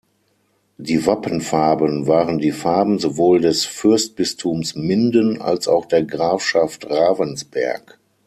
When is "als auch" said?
5.39-5.85